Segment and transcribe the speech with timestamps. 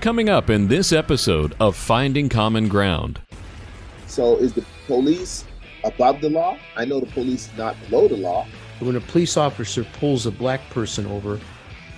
[0.00, 3.20] Coming up in this episode of Finding Common Ground.
[4.06, 5.44] So, is the police
[5.84, 6.56] above the law?
[6.74, 8.46] I know the police is not below the law.
[8.78, 11.38] When a police officer pulls a black person over,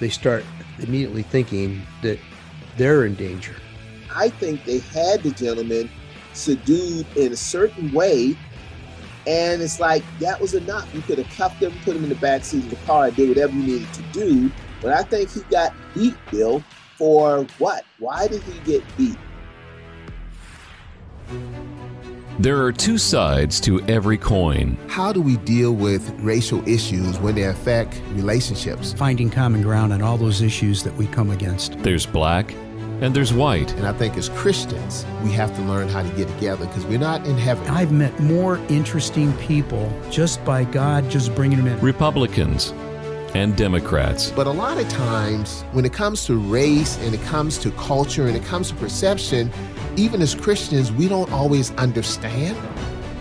[0.01, 0.45] they start
[0.81, 2.19] immediately thinking that
[2.77, 3.55] they're in danger.
[4.13, 5.89] I think they had the gentleman
[6.33, 8.37] subdued in a certain way.
[9.29, 10.93] And it's like that was enough.
[10.93, 13.15] You could have cuffed him, put him in the back seat of the car, and
[13.15, 14.51] did whatever you needed to do.
[14.81, 16.65] But I think he got beat, Bill,
[17.03, 17.85] for what?
[17.99, 19.19] Why did he get beat?
[22.39, 24.79] There are two sides to every coin.
[24.87, 28.93] How do we deal with racial issues when they affect relationships?
[28.93, 31.77] Finding common ground on all those issues that we come against.
[31.81, 32.55] There's black
[33.01, 33.73] and there's white.
[33.73, 37.01] And I think as Christians, we have to learn how to get together because we're
[37.01, 37.67] not in heaven.
[37.67, 41.81] I've met more interesting people just by God just bringing them in.
[41.81, 42.73] Republicans
[43.35, 44.31] and Democrats.
[44.31, 48.27] But a lot of times, when it comes to race and it comes to culture
[48.27, 49.51] and it comes to perception,
[49.97, 52.57] even as Christians, we don't always understand.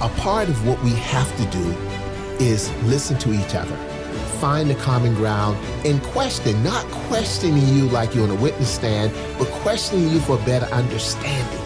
[0.00, 1.70] A part of what we have to do
[2.38, 3.74] is listen to each other,
[4.38, 9.12] find the common ground, and question, not questioning you like you're on a witness stand,
[9.40, 11.64] but questioning you for better understanding.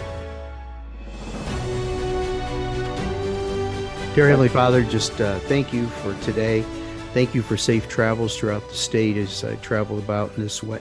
[4.14, 6.64] Dear Heavenly Father, just uh, thank you for today.
[7.12, 10.80] Thank you for safe travels throughout the state as I travel about in this wet,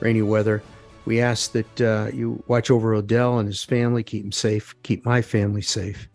[0.00, 0.60] rainy weather.
[1.04, 5.04] We ask that uh, you watch over Odell and his family, keep him safe, keep
[5.04, 6.08] my family safe.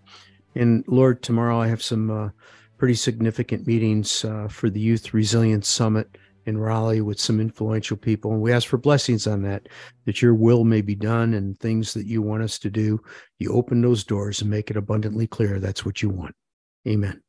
[0.59, 2.29] And Lord, tomorrow I have some uh,
[2.77, 8.33] pretty significant meetings uh, for the Youth Resilience Summit in Raleigh with some influential people.
[8.33, 9.69] And we ask for blessings on that,
[10.05, 12.99] that your will may be done and things that you want us to do.
[13.37, 16.35] You open those doors and make it abundantly clear that's what you want.
[16.85, 17.21] Amen.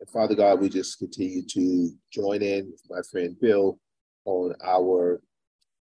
[0.00, 3.78] And Father God, we just continue to join in with my friend Bill
[4.24, 5.20] on our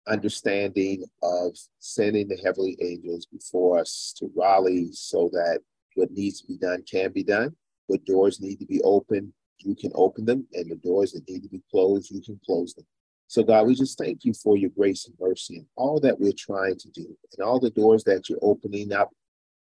[0.07, 5.59] understanding of sending the heavenly angels before us to Raleigh so that
[5.99, 7.55] what needs to be done can be done.
[7.87, 10.47] What doors need to be opened, you can open them.
[10.53, 12.85] And the doors that need to be closed, you can close them.
[13.27, 16.31] So, God, we just thank you for your grace and mercy and all that we're
[16.31, 19.11] trying to do, and all the doors that you're opening up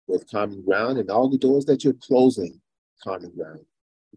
[0.09, 2.60] with common ground, and all the doors that you're closing
[3.04, 3.60] common ground.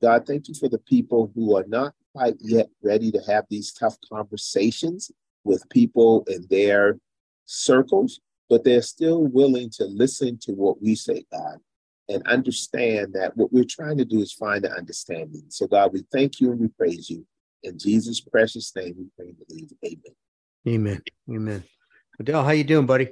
[0.01, 3.71] God, thank you for the people who are not quite yet ready to have these
[3.71, 5.11] tough conversations
[5.43, 6.97] with people in their
[7.45, 11.59] circles, but they're still willing to listen to what we say, God,
[12.09, 15.43] and understand that what we're trying to do is find an understanding.
[15.49, 17.25] So, God, we thank you and we praise you.
[17.63, 19.71] In Jesus' precious name, we pray and believe.
[19.83, 20.15] Amen.
[20.67, 21.01] Amen.
[21.29, 21.63] Amen.
[22.19, 23.09] Odell, how you doing, buddy?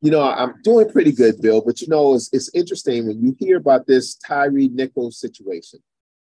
[0.00, 1.62] You know, I'm doing pretty good, Bill.
[1.64, 5.78] But you know, it's, it's interesting when you hear about this Tyre Nichols situation,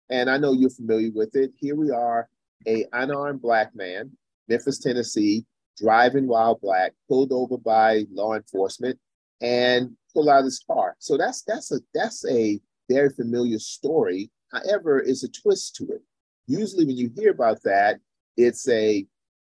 [0.09, 1.51] and I know you're familiar with it.
[1.57, 2.27] Here we are,
[2.67, 4.11] a unarmed black man,
[4.47, 5.45] Memphis, Tennessee,
[5.77, 8.97] driving while black, pulled over by law enforcement,
[9.41, 10.95] and pull out his car.
[10.97, 14.31] So that's that's a that's a very familiar story.
[14.51, 16.01] However, it's a twist to it.
[16.47, 17.99] Usually, when you hear about that,
[18.35, 19.05] it's a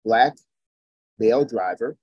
[0.03, 0.34] black
[1.18, 1.96] male driver.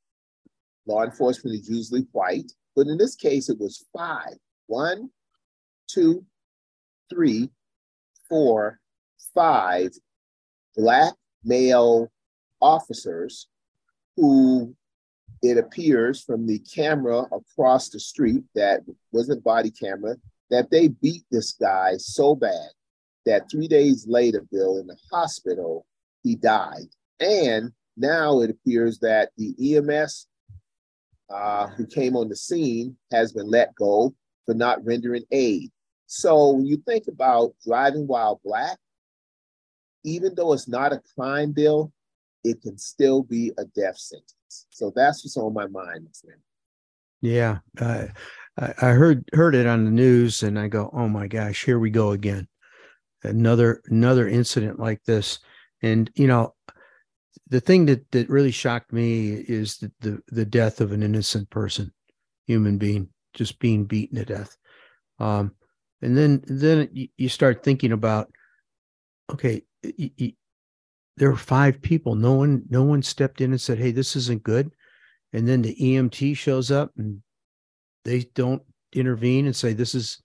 [0.86, 4.36] Law enforcement is usually white, but in this case, it was five.
[4.68, 5.10] One,
[5.88, 6.24] two,
[7.10, 7.50] three,
[8.28, 8.80] four,
[9.34, 9.90] five
[10.76, 11.12] black
[11.44, 12.10] male
[12.62, 13.48] officers
[14.16, 14.74] who
[15.42, 18.80] it appears from the camera across the street that
[19.12, 20.16] was a body camera
[20.50, 22.70] that they beat this guy so bad
[23.26, 25.84] that three days later, Bill, in the hospital,
[26.22, 26.86] he died.
[27.20, 30.28] And now it appears that the EMS
[31.28, 34.14] uh, who came on the scene has been let go
[34.46, 35.70] for not rendering aid.
[36.06, 38.78] So when you think about driving while black,
[40.04, 41.92] even though it's not a crime bill,
[42.46, 44.66] it can still be a death sentence.
[44.70, 46.08] So that's what's on my mind.
[47.20, 51.78] Yeah, I heard heard it on the news, and I go, "Oh my gosh, here
[51.78, 52.46] we go again,
[53.24, 55.40] another another incident like this."
[55.82, 56.54] And you know,
[57.48, 61.50] the thing that that really shocked me is the the, the death of an innocent
[61.50, 61.92] person,
[62.46, 64.56] human being, just being beaten to death.
[65.18, 65.52] Um,
[66.02, 68.30] and then then you start thinking about,
[69.32, 69.64] okay,
[71.16, 72.14] there were five people.
[72.14, 74.70] No one, no one stepped in and said, "Hey, this isn't good."
[75.36, 77.22] and then the EMT shows up and
[78.04, 78.62] they don't
[78.94, 80.22] intervene and say this is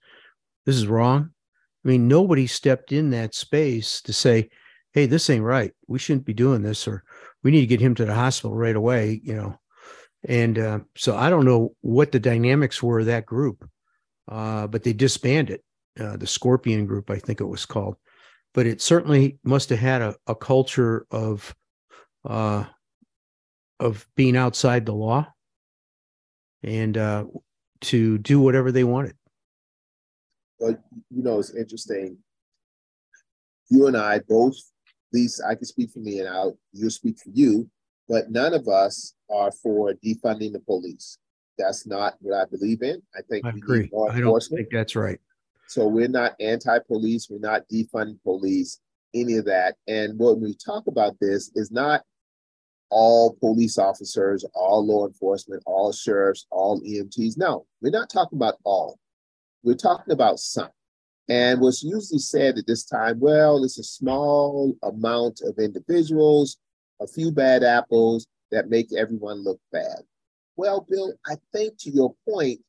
[0.64, 1.30] this is wrong.
[1.84, 4.48] I mean, nobody stepped in that space to say,
[4.92, 5.72] "Hey, this ain't right.
[5.86, 7.04] We shouldn't be doing this," or
[7.42, 9.60] "We need to get him to the hospital right away." You know,
[10.24, 13.68] and uh, so I don't know what the dynamics were of that group,
[14.28, 15.60] uh, but they disbanded
[16.00, 17.96] uh, the Scorpion Group, I think it was called.
[18.54, 21.54] But it certainly must have had a, a culture of
[22.24, 22.64] uh,
[23.80, 25.32] of being outside the law
[26.62, 27.24] and uh,
[27.80, 29.16] to do whatever they wanted.
[30.58, 30.76] Well,
[31.10, 32.18] you know, it's interesting.
[33.68, 37.18] You and I both, at least I can speak for me and I'll you speak
[37.18, 37.68] for you,
[38.08, 41.18] but none of us are for defunding the police.
[41.58, 43.02] That's not what I believe in.
[43.16, 43.90] I think I agree.
[44.10, 45.18] I don't think that's right.
[45.72, 47.28] So we're not anti-police.
[47.30, 48.78] We're not defunding police.
[49.14, 49.76] Any of that.
[49.88, 52.02] And when we talk about this, is not
[52.90, 57.38] all police officers, all law enforcement, all sheriffs, all EMTs.
[57.38, 58.98] No, we're not talking about all.
[59.62, 60.68] We're talking about some.
[61.30, 66.58] And what's usually said at this time, well, it's a small amount of individuals,
[67.00, 70.02] a few bad apples that make everyone look bad.
[70.56, 72.60] Well, Bill, I think to your point,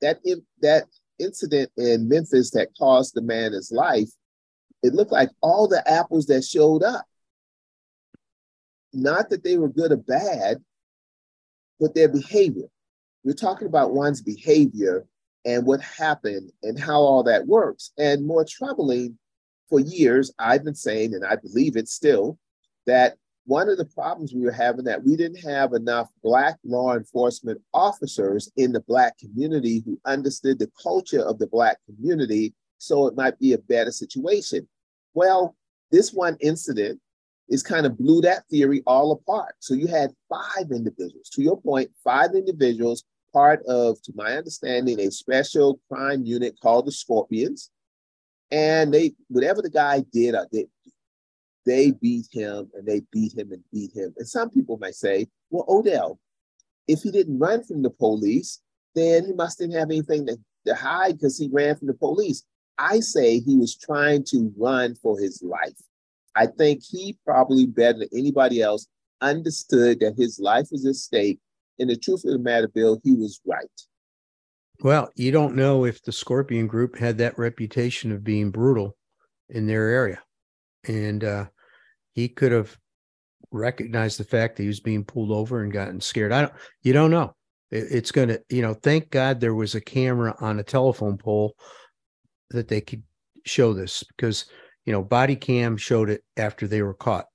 [0.00, 0.20] that
[0.60, 0.86] that
[1.22, 4.10] incident in Memphis that cost the man his life,
[4.82, 7.04] it looked like all the apples that showed up
[8.92, 10.58] not that they were good or bad,
[11.80, 12.66] but their behavior.
[13.24, 15.06] We're talking about one's behavior
[15.44, 17.92] and what happened and how all that works.
[17.98, 19.18] And more troubling,
[19.68, 22.38] for years, I've been saying, and I believe it still,
[22.86, 26.94] that one of the problems we were having that we didn't have enough black law
[26.94, 33.06] enforcement officers in the black community who understood the culture of the black community so
[33.06, 34.66] it might be a better situation
[35.14, 35.56] well
[35.90, 37.00] this one incident
[37.48, 39.54] is kind of blew that theory all apart.
[39.58, 44.98] So you had five individuals, to your point, five individuals, part of, to my understanding,
[45.00, 47.70] a special crime unit called the Scorpions.
[48.50, 50.66] And they, whatever the guy did, uh, they,
[51.64, 54.14] they beat him and they beat him and beat him.
[54.16, 56.18] And some people might say, well, Odell,
[56.88, 58.60] if he didn't run from the police,
[58.94, 60.36] then he must didn't have anything to,
[60.66, 62.44] to hide because he ran from the police.
[62.78, 65.78] I say he was trying to run for his life.
[66.34, 68.86] I think he probably better than anybody else
[69.20, 71.38] understood that his life was at stake.
[71.78, 73.66] And the truth of the matter, Bill, he was right.
[74.80, 78.96] Well, you don't know if the Scorpion Group had that reputation of being brutal
[79.48, 80.22] in their area.
[80.86, 81.46] And uh,
[82.14, 82.76] he could have
[83.50, 86.32] recognized the fact that he was being pulled over and gotten scared.
[86.32, 86.52] I don't,
[86.82, 87.34] you don't know.
[87.70, 91.18] It, it's going to, you know, thank God there was a camera on a telephone
[91.18, 91.54] pole
[92.50, 93.02] that they could
[93.44, 94.46] show this because
[94.84, 97.26] you know, body cam showed it after they were caught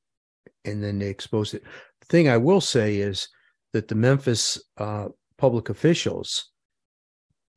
[0.65, 1.63] and then they exposed it.
[2.01, 3.29] The thing I will say is
[3.73, 5.07] that the Memphis uh,
[5.37, 6.51] public officials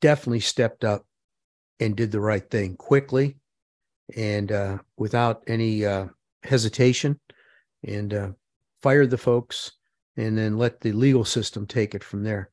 [0.00, 1.04] definitely stepped up
[1.80, 3.36] and did the right thing quickly
[4.16, 6.06] and uh, without any uh,
[6.42, 7.18] hesitation
[7.84, 8.28] and uh,
[8.82, 9.72] fired the folks
[10.16, 12.50] and then let the legal system take it from there.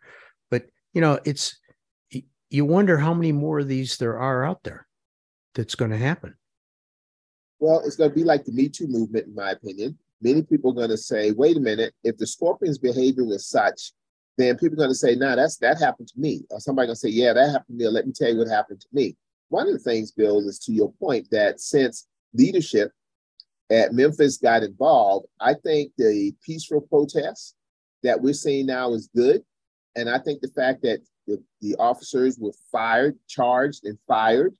[0.50, 1.57] But, you know, it's,
[2.50, 4.88] you wonder how many more of these there are out there
[5.54, 6.36] that's going to happen.
[7.60, 9.98] Well, it's going to be like the Me Too movement, in my opinion.
[10.21, 13.94] Many people are going to say, wait a minute, if the scorpion's behavior was such,
[14.38, 16.43] then people are going to say, nah, that's that happened to me.
[16.51, 17.89] Or somebody going to say, yeah, that happened to me.
[17.89, 19.15] Let me tell you what happened to me.
[19.50, 22.92] One of the things, Bill, is to your point that since leadership
[23.70, 27.56] at Memphis got involved, I think the peaceful protests
[28.04, 29.42] that we're seeing now is good.
[29.96, 34.54] And I think the fact that the, the officers were fired, charged, and fired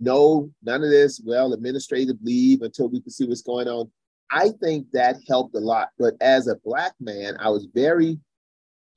[0.00, 3.90] no, none of this, well, administrative leave until we can see what's going on.
[4.30, 5.90] I think that helped a lot.
[5.98, 8.18] But as a Black man, I was very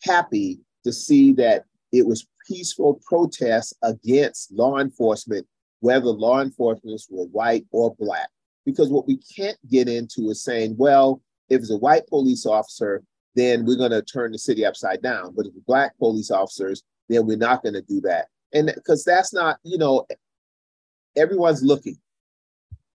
[0.03, 5.45] happy to see that it was peaceful protests against law enforcement,
[5.79, 8.29] whether law enforcement were white or Black.
[8.65, 13.03] Because what we can't get into is saying, well, if it's a white police officer,
[13.35, 15.33] then we're going to turn the city upside down.
[15.35, 18.27] But if it's Black police officers, then we're not going to do that.
[18.53, 20.05] And because that's not, you know,
[21.15, 21.97] everyone's looking.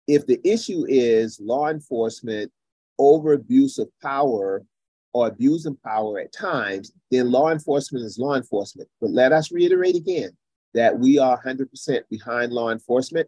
[0.08, 2.52] If the issue is law enforcement
[2.98, 4.64] over abuse of power
[5.14, 8.90] or abusing power at times, then law enforcement is law enforcement.
[9.00, 10.32] But let us reiterate again
[10.74, 13.28] that we are 100% behind law enforcement.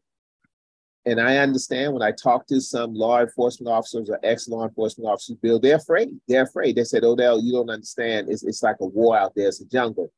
[1.05, 5.09] And I understand when I talk to some law enforcement officers or ex law enforcement
[5.09, 6.17] officers, Bill, they're afraid.
[6.29, 6.77] They're afraid.
[6.77, 8.29] They said, Odell, you don't understand.
[8.29, 10.13] It's, it's like a war out there, it's a jungle.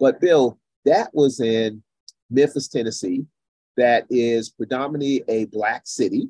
[0.00, 1.82] But Bill, that was in
[2.30, 3.26] Memphis, Tennessee
[3.76, 6.28] that is predominantly a Black city.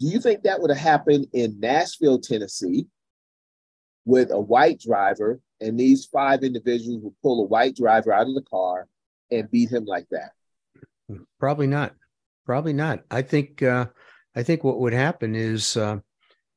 [0.00, 2.86] Do you think that would have happened in Nashville, Tennessee?
[4.04, 8.34] With a white driver, and these five individuals would pull a white driver out of
[8.34, 8.86] the car
[9.30, 10.32] and beat him like that?
[11.38, 11.94] Probably not.
[12.46, 13.04] Probably not.
[13.10, 13.86] I think uh,
[14.36, 15.98] I think what would happen is, uh,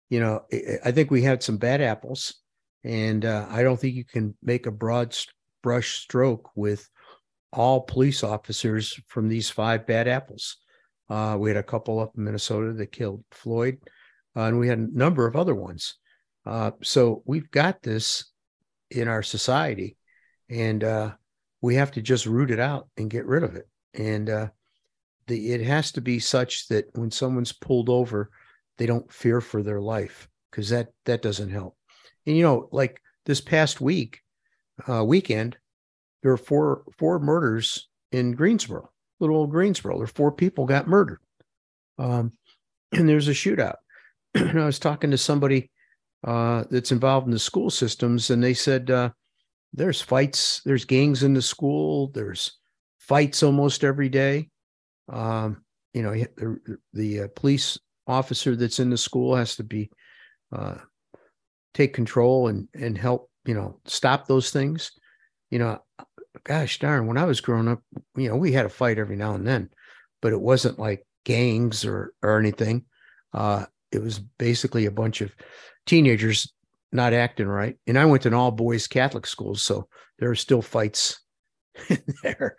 [0.10, 0.44] you know,
[0.84, 2.36] I think we had some bad apples,
[2.84, 5.16] and uh, I don't think you can make a broad
[5.63, 6.89] brush stroke with
[7.54, 10.58] all police officers from these five bad apples.
[11.10, 13.80] Uh, we had a couple up in Minnesota that killed Floyd,
[14.36, 15.96] uh, and we had a number of other ones.
[16.48, 18.32] Uh, so we've got this
[18.89, 19.98] in our society,
[20.50, 21.12] and uh,
[21.62, 23.68] we have to just root it out and get rid of it.
[23.94, 24.48] And uh,
[25.27, 28.32] the, it has to be such that when someone's pulled over,
[28.77, 31.75] they don't fear for their life because that that doesn't help.
[32.25, 34.22] And you know, like this past week,
[34.88, 35.58] uh, weekend,
[36.22, 38.89] there were four four murders in Greensboro,
[39.20, 39.98] little old Greensboro.
[39.98, 41.20] There four people got murdered,
[42.00, 42.32] um,
[42.94, 43.75] and there's a shootout.
[44.34, 45.72] and I was talking to somebody
[46.27, 49.10] uh, that's involved in the school systems, and they said uh,
[49.72, 52.57] there's fights, there's gangs in the school, there's
[53.00, 54.50] fights almost every day.
[55.07, 59.89] Um, you know, the, the uh, police officer that's in the school has to be
[60.51, 60.75] uh,
[61.74, 64.91] take control and and help you know stop those things.
[65.50, 65.79] You know,
[66.43, 67.81] gosh darn, when I was growing up,
[68.17, 69.69] you know, we had a fight every now and then,
[70.22, 72.84] but it wasn't like gangs or or anything.
[73.34, 75.34] Uh, it was basically a bunch of
[75.88, 76.51] teenagers
[76.91, 77.77] not acting right.
[77.88, 79.88] And I went to an all boys Catholic school, so
[80.20, 81.20] there were still fights
[82.24, 82.58] there.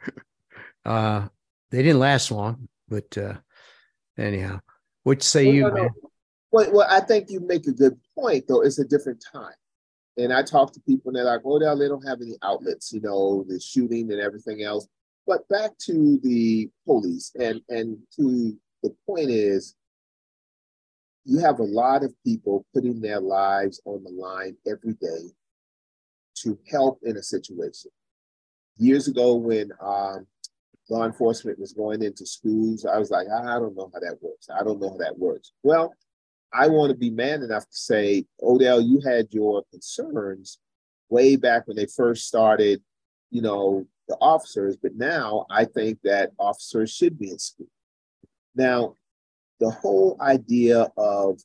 [0.85, 1.29] Uh,
[1.71, 3.35] they didn't last long, but uh,
[4.17, 4.61] anyhow,
[5.03, 5.63] what say well, you?
[5.63, 5.89] No, no.
[6.51, 8.63] Well, well, I think you make a good point, though.
[8.63, 9.53] It's a different time.
[10.17, 13.01] And I talk to people and they're like, oh, they don't have any outlets, you
[13.01, 14.89] know, the shooting and everything else.
[15.27, 19.77] But back to the police and, and to the point is,
[21.29, 25.29] you have a lot of people putting their lives on the line every day
[26.37, 27.91] to help in a situation.
[28.79, 30.27] Years ago, when um,
[30.89, 34.49] law enforcement was going into schools, I was like, I don't know how that works.
[34.49, 35.53] I don't know how that works.
[35.63, 35.93] Well,
[36.51, 40.59] I want to be man enough to say, Odell, you had your concerns
[41.11, 42.81] way back when they first started,
[43.31, 47.69] you know, the officers, but now I think that officers should be in school.
[48.55, 48.95] Now,
[49.61, 51.41] the whole idea of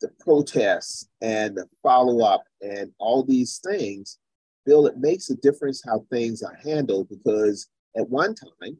[0.00, 4.18] the protests and the follow up and all these things,
[4.66, 8.78] Bill, it makes a difference how things are handled because at one time,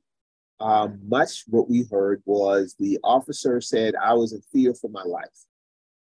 [0.60, 5.02] um, much what we heard was the officer said, I was in fear for my
[5.02, 5.44] life.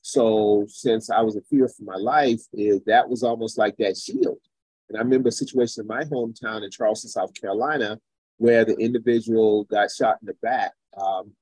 [0.03, 3.97] So, since I was in fear for my life, it, that was almost like that
[3.97, 4.39] shield.
[4.89, 7.99] And I remember a situation in my hometown in Charleston, South Carolina,
[8.37, 10.73] where the individual got shot in the back.
[11.01, 11.33] Um,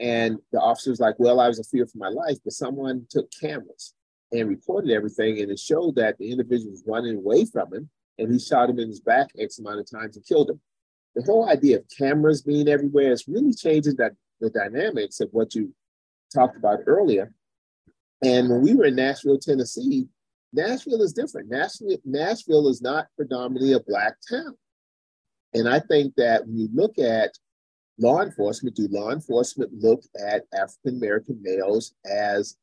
[0.00, 3.06] and the officer was like, Well, I was in fear for my life, but someone
[3.10, 3.94] took cameras
[4.32, 5.40] and recorded everything.
[5.40, 8.78] And it showed that the individual was running away from him and he shot him
[8.78, 10.60] in his back X amount of times and killed him
[11.14, 15.54] the whole idea of cameras being everywhere is really changing that the dynamics of what
[15.54, 15.74] you
[16.32, 17.32] talked about earlier.
[18.22, 20.06] And when we were in Nashville, Tennessee,
[20.52, 21.50] Nashville is different.
[21.50, 24.56] Nashville, Nashville is not predominantly a black town.
[25.54, 27.32] And I think that when you look at
[28.00, 32.56] law enforcement, do law enforcement look at African American males as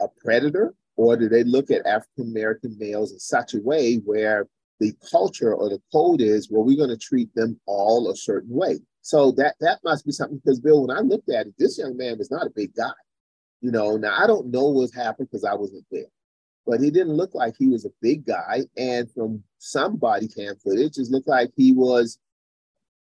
[0.00, 4.46] a predator, or do they look at African American males in such a way where
[4.80, 8.54] the culture or the code is, well, we're going to treat them all a certain
[8.54, 8.78] way.
[9.00, 11.96] So that that must be something because Bill, when I looked at it, this young
[11.96, 12.90] man was not a big guy.
[13.60, 16.10] You know, now I don't know what happened because I wasn't there,
[16.66, 18.62] but he didn't look like he was a big guy.
[18.76, 22.18] And from some body cam footage, it looked like he was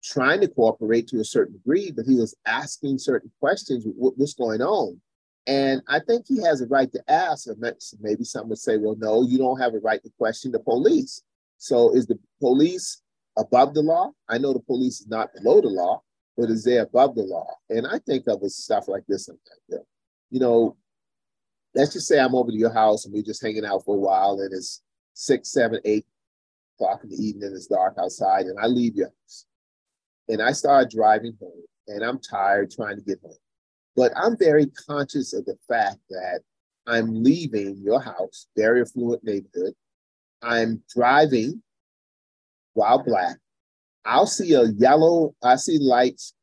[0.06, 3.84] trying to cooperate to a certain degree, but he was asking certain questions.
[3.86, 5.02] What's going on?
[5.48, 7.48] And I think he has a right to ask.
[7.48, 7.64] And
[8.02, 11.24] maybe some would say, well, no, you don't have a right to question the police.
[11.58, 13.02] So is the police
[13.38, 14.12] above the law?
[14.30, 16.02] I know the police is not below the law,
[16.38, 17.48] but is they above the law?
[17.70, 19.86] And I think of stuff like this sometimes.
[20.30, 20.78] You know,
[21.74, 24.00] let's just say I'm over to your house and we're just hanging out for a
[24.00, 24.82] while and it's
[25.14, 26.06] six, seven, eight
[26.76, 29.46] o'clock in the evening, and it's dark outside, and I leave your house.
[30.28, 33.38] And I start driving home and I'm tired trying to get home.
[33.96, 36.42] But I'm very conscious of the fact that
[36.88, 39.74] I'm leaving your house, very affluent neighborhood,
[40.42, 41.62] I'm driving
[42.74, 43.38] while black.
[44.06, 46.34] I'll see a yellow, I see lights,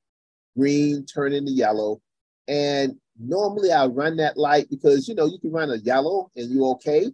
[0.57, 2.01] green turn into yellow.
[2.49, 6.51] And normally I run that light because you know you can run a yellow and
[6.51, 7.11] you're okay,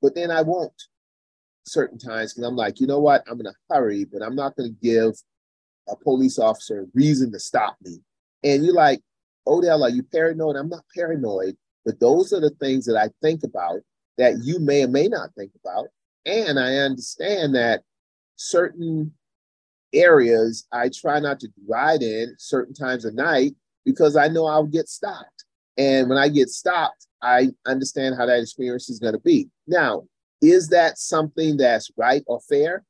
[0.00, 0.72] but then I won't
[1.66, 4.70] certain times because I'm like, you know what, I'm gonna hurry, but I'm not gonna
[4.82, 5.12] give
[5.90, 7.98] a police officer reason to stop me.
[8.44, 9.00] And you're like,
[9.46, 10.56] Odell, are you paranoid?
[10.56, 13.80] I'm not paranoid, but those are the things that I think about
[14.18, 15.88] that you may or may not think about.
[16.26, 17.82] And I understand that
[18.36, 19.12] certain
[19.92, 23.54] areas I try not to ride in certain times of night
[23.84, 25.44] because I know I'll get stopped.
[25.78, 29.48] And when I get stopped, I understand how that experience is going to be.
[29.66, 30.04] Now,
[30.42, 32.84] is that something that's right or fair?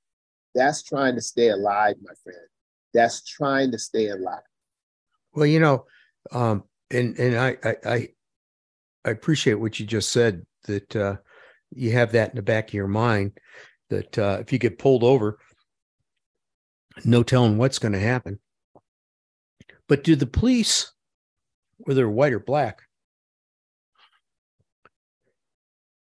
[0.55, 2.50] That's trying to stay alive, my friend.
[2.93, 4.43] That's trying to stay alive.
[5.33, 5.87] Well, you know,
[6.33, 8.09] um, and and I, I
[9.05, 11.17] I appreciate what you just said that uh,
[11.71, 13.33] you have that in the back of your mind
[13.89, 15.39] that uh, if you get pulled over,
[17.05, 18.39] no telling what's going to happen.
[19.89, 20.93] But do the police,
[21.79, 22.83] whether white or black,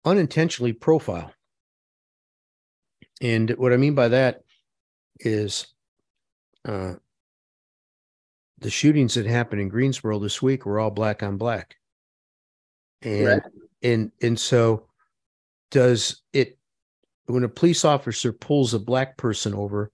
[0.05, 1.33] unintentionally profile?
[3.21, 4.43] And what I mean by that
[5.21, 5.67] is
[6.67, 6.95] uh,
[8.59, 11.77] the shootings that happened in Greensboro this week were all black on black.
[13.03, 13.43] And right.
[13.83, 14.89] and and so
[15.71, 16.59] does it
[17.27, 19.93] when a police officer pulls a black person over,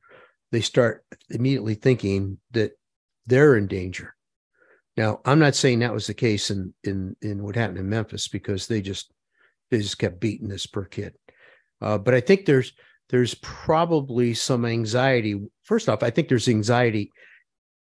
[0.52, 2.72] they start immediately thinking that
[3.26, 4.14] they're in danger.
[4.96, 8.28] Now, I'm not saying that was the case in in in what happened in Memphis
[8.28, 9.12] because they just
[9.70, 11.14] they just kept beating this per kid.
[11.80, 12.72] Uh, but I think there's
[13.10, 15.42] there's probably some anxiety.
[15.64, 17.10] First off, I think there's anxiety,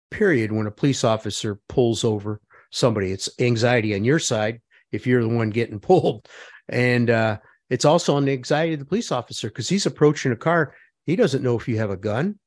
[0.10, 2.40] period, when a police officer pulls over
[2.72, 3.12] somebody.
[3.12, 4.62] It's anxiety on your side
[4.92, 6.28] if you're the one getting pulled.
[6.70, 10.38] And uh, it's also on the anxiety of the police officer because he's approaching a
[10.38, 10.76] car.
[11.06, 12.38] He doesn't know if you have a gun.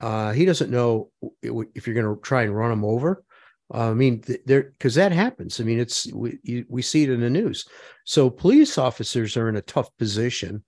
[0.00, 1.10] Uh, he doesn't know
[1.42, 3.24] if you're going to try and run him over.
[3.72, 5.58] Uh, I mean, there because that happens.
[5.58, 7.66] I mean, it's we we see it in the news.
[8.04, 10.62] So police officers are in a tough position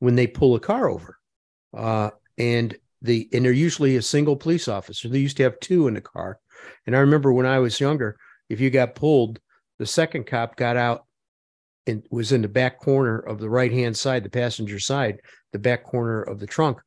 [0.00, 1.18] when they pull a car over.
[1.72, 2.74] Uh, and
[3.04, 5.08] the and they're usually a single police officer.
[5.08, 6.40] They used to have two in the car.
[6.86, 8.16] And I remember when I was younger,
[8.48, 9.38] if you got pulled,
[9.78, 11.04] the second cop got out
[11.86, 15.20] and was in the back corner of the right hand side, the passenger side,
[15.52, 16.78] the back corner of the trunk,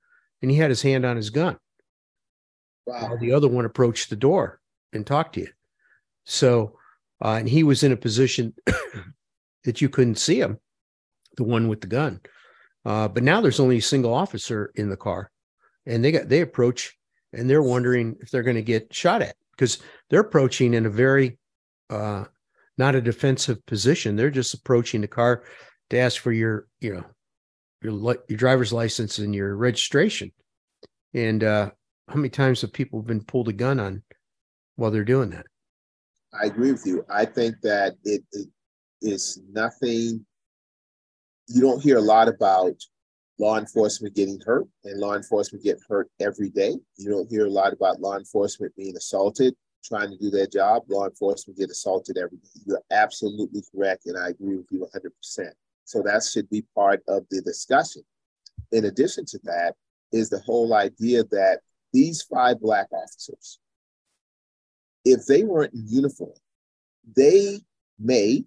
[0.42, 1.58] and he had his hand on his gun.
[2.88, 3.10] Wow.
[3.10, 4.60] While the other one approached the door
[4.94, 5.50] and talked to you.
[6.26, 6.78] So,
[7.24, 8.56] uh, and he was in a position
[9.66, 10.58] that you couldn't see him,
[11.36, 12.22] the one with the gun.
[12.86, 15.30] Uh, but now there's only a single officer in the car,
[15.88, 16.96] and they got they approach
[17.34, 20.90] and they're wondering if they're going to get shot at because they're approaching in a
[20.90, 21.38] very
[21.90, 22.26] uh,
[22.78, 24.16] not a defensive position.
[24.16, 25.44] They're just approaching the car
[25.90, 27.06] to ask for your you know
[27.82, 30.32] your your driver's license and your registration.
[31.14, 31.72] And uh,
[32.08, 34.04] how many times have people been pulled a gun on
[34.76, 35.46] while they're doing that?
[36.40, 37.06] I agree with you.
[37.10, 38.48] I think that it, it
[39.02, 40.26] is nothing
[41.48, 42.74] you don't hear a lot about
[43.40, 46.76] law enforcement getting hurt, and law enforcement get hurt every day.
[46.98, 50.84] You don't hear a lot about law enforcement being assaulted, trying to do their job.
[50.90, 52.50] Law enforcement get assaulted every day.
[52.66, 55.50] You're absolutely correct, and I agree with you 100%.
[55.86, 58.04] So that should be part of the discussion.
[58.72, 59.76] In addition to that,
[60.12, 61.60] is the whole idea that
[61.94, 63.60] these five Black officers,
[65.06, 66.34] if they weren't in uniform,
[67.16, 67.60] they
[68.00, 68.44] may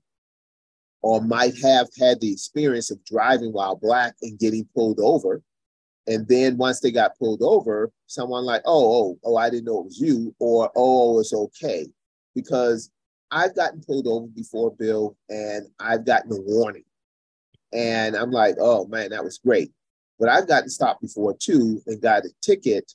[1.02, 5.42] or might have had the experience of driving while black and getting pulled over.
[6.06, 9.80] And then once they got pulled over, someone like, oh, oh, oh, I didn't know
[9.80, 11.86] it was you, or oh, oh, it's okay.
[12.34, 12.90] Because
[13.30, 16.84] I've gotten pulled over before, Bill, and I've gotten a warning.
[17.72, 19.72] And I'm like, oh man, that was great.
[20.18, 22.92] But I've gotten stopped before too and got a ticket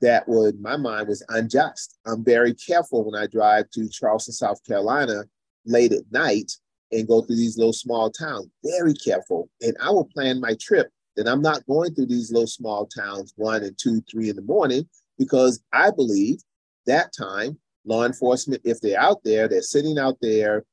[0.00, 1.98] that would, my mind was unjust.
[2.06, 5.24] I'm very careful when I drive to Charleston, South Carolina
[5.66, 6.52] late at night
[6.94, 8.48] and go through these little small towns.
[8.62, 9.50] Very careful.
[9.60, 13.32] And I will plan my trip that I'm not going through these little small towns
[13.36, 16.38] one and two, three in the morning, because I believe
[16.86, 20.64] that time law enforcement, if they're out there, they're sitting out there,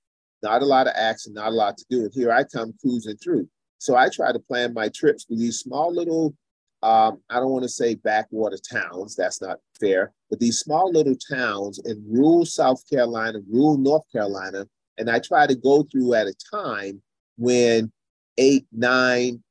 [0.43, 2.03] not a lot of action, not a lot to do.
[2.03, 3.49] And here I come cruising through.
[3.79, 6.35] So I try to plan my trips with these small little,
[6.83, 11.15] um, I don't want to say backwater towns, that's not fair, but these small little
[11.15, 14.65] towns in rural South Carolina, rural North Carolina
[15.01, 17.01] and I try to go through at a time
[17.35, 17.91] when
[18.37, 19.43] eight, nine,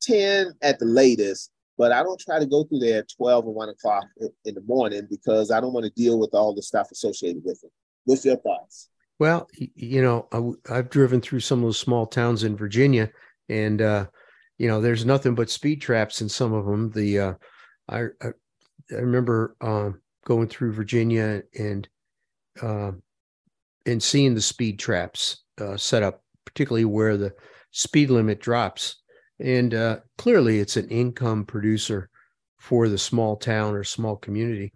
[0.00, 3.52] 10 at the latest, but I don't try to go through there at 12 or
[3.52, 4.06] 1 o'clock
[4.46, 7.62] in the morning because I don't want to deal with all the stuff associated with
[7.62, 7.70] it.
[8.06, 8.88] What's your thoughts?
[9.18, 13.10] Well, you know, I, have driven through some of those small towns in Virginia,
[13.50, 14.06] and uh,
[14.56, 16.90] you know, there's nothing but speed traps in some of them.
[16.90, 17.34] The uh,
[17.86, 18.28] I, I,
[18.92, 21.86] I remember um, going through Virginia and
[22.62, 22.92] uh,
[23.86, 27.32] and seeing the speed traps uh, set up, particularly where the
[27.70, 29.02] speed limit drops.
[29.38, 32.10] And uh, clearly, it's an income producer
[32.58, 34.72] for the small town or small community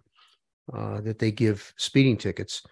[0.73, 2.63] uh, that they give speeding tickets.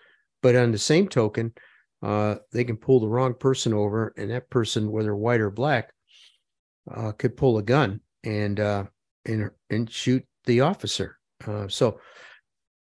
[0.42, 1.54] But on the same token,
[2.02, 5.94] uh, they can pull the wrong person over, and that person, whether white or black,
[6.94, 8.86] uh, could pull a gun and uh,
[9.26, 11.18] and and shoot the officer.
[11.68, 12.00] So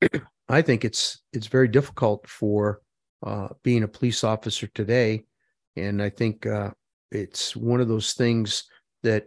[0.49, 2.82] I think it's it's very difficult for
[3.23, 5.23] uh, being a police officer today,
[5.75, 6.71] and I think uh,
[7.12, 8.65] it's one of those things
[9.03, 9.25] that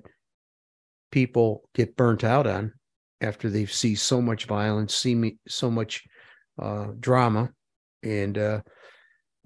[1.11, 2.73] people get burnt out on
[3.21, 6.03] after they see so much violence, see me so much
[6.61, 7.51] uh, drama,
[8.03, 8.61] and uh,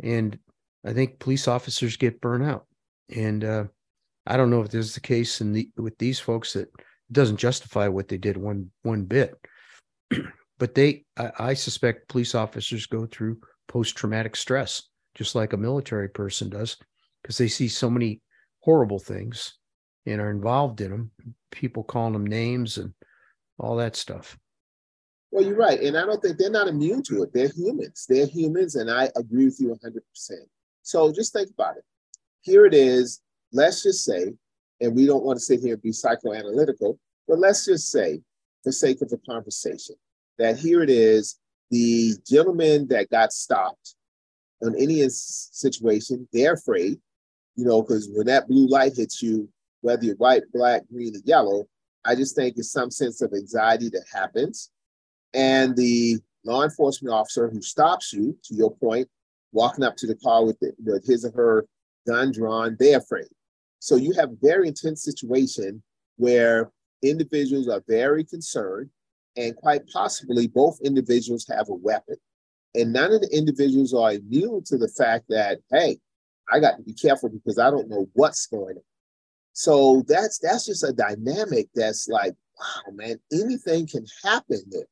[0.02, 0.38] and
[0.84, 2.66] I think police officers get burnt out.
[3.14, 3.64] And uh,
[4.26, 6.68] I don't know if this is the case in the with these folks that
[7.10, 9.34] doesn't justify what they did one one bit.
[10.58, 14.82] but they, I, I suspect, police officers go through post traumatic stress
[15.14, 16.76] just like a military person does
[17.22, 18.20] because they see so many
[18.60, 19.54] horrible things
[20.06, 21.10] and are involved in them.
[21.50, 22.92] People calling them names and
[23.58, 24.38] all that stuff.
[25.30, 25.80] Well, you're right.
[25.80, 27.32] And I don't think they're not immune to it.
[27.34, 28.06] They're humans.
[28.08, 28.76] They're humans.
[28.76, 30.30] And I agree with you 100%.
[30.82, 31.84] So just think about it.
[32.40, 33.20] Here it is.
[33.52, 34.32] Let's just say,
[34.80, 38.20] and we don't want to sit here and be psychoanalytical, but let's just say,
[38.62, 39.96] for sake of the conversation,
[40.38, 41.36] that here it is
[41.70, 43.94] the gentleman that got stopped
[44.62, 46.98] on any situation, they're afraid,
[47.56, 49.48] you know, because when that blue light hits you,
[49.80, 51.66] whether you're white, black, green, or yellow,
[52.04, 54.70] I just think it's some sense of anxiety that happens.
[55.34, 59.08] And the law enforcement officer who stops you, to your point,
[59.52, 61.66] walking up to the car with, the, with his or her
[62.06, 63.28] gun drawn, they're afraid.
[63.80, 65.82] So you have a very intense situation
[66.16, 66.70] where
[67.02, 68.90] individuals are very concerned,
[69.38, 72.16] and quite possibly both individuals have a weapon.
[72.74, 75.98] And none of the individuals are immune to the fact that, hey,
[76.52, 78.82] I got to be careful because I don't know what's going on.
[79.52, 84.86] So that's that's just a dynamic that's like, wow, man, anything can happen there.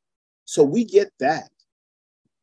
[0.45, 1.51] So we get that.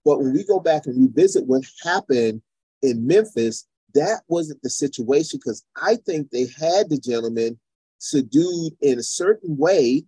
[0.05, 2.41] But when we go back and revisit what happened
[2.81, 7.59] in Memphis, that wasn't the situation because I think they had the gentleman
[7.99, 10.03] subdued in a certain way.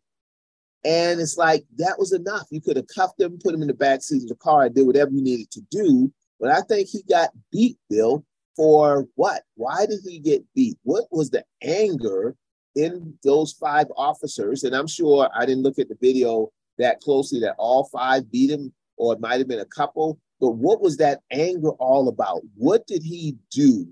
[0.85, 2.45] And it's like that was enough.
[2.51, 4.75] You could have cuffed him, put him in the back seat of the car, and
[4.75, 6.13] did whatever you needed to do.
[6.39, 8.23] But I think he got beat, Bill,
[8.55, 9.41] for what?
[9.55, 10.77] Why did he get beat?
[10.83, 12.35] What was the anger
[12.75, 14.63] in those five officers?
[14.63, 18.51] And I'm sure I didn't look at the video that closely that all five beat
[18.51, 20.19] him, or it might have been a couple.
[20.39, 22.41] But what was that anger all about?
[22.55, 23.87] What did he do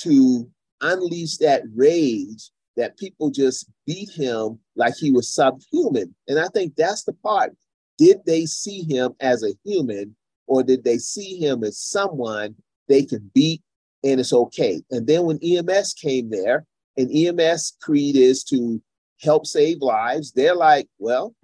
[0.00, 0.50] to
[0.82, 6.14] unleash that rage that people just beat him like he was subhuman?
[6.28, 7.54] And I think that's the part.
[7.98, 12.54] Did they see him as a human, or did they see him as someone
[12.88, 13.62] they can beat
[14.02, 14.82] and it's okay?
[14.90, 18.80] And then when EMS came there, and EMS creed is to
[19.20, 21.34] help save lives, they're like, well,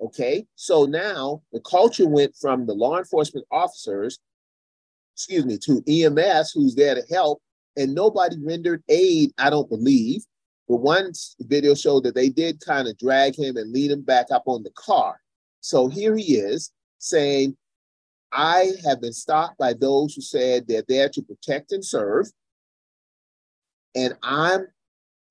[0.00, 4.20] Okay, so now the culture went from the law enforcement officers,
[5.16, 7.42] excuse me, to EMS, who's there to help,
[7.76, 10.22] and nobody rendered aid, I don't believe.
[10.68, 14.26] But one video showed that they did kind of drag him and lead him back
[14.30, 15.20] up on the car.
[15.60, 17.56] So here he is saying,
[18.32, 22.26] I have been stopped by those who said they're there to protect and serve.
[23.94, 24.66] And I'm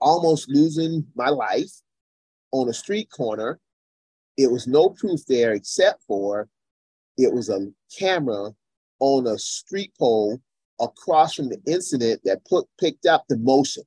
[0.02, 1.71] almost losing my life
[2.52, 3.60] on a street corner
[4.38, 6.47] it was no proof there except for
[7.17, 8.52] it was a camera
[9.00, 10.39] on a street pole
[10.80, 13.84] across from the incident that put picked up the motion.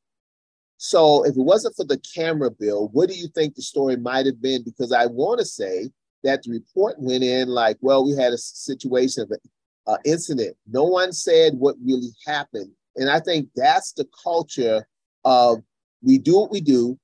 [0.82, 4.24] So if it wasn't for the camera bill, what do you think the story might
[4.24, 4.64] have been?
[4.64, 5.90] Because I want to say
[6.24, 10.56] that the report went in like, well, we had a situation of an incident.
[10.66, 12.70] No one said what really happened.
[12.96, 14.88] And I think that's the culture
[15.22, 15.58] of
[16.02, 16.98] we do what we do,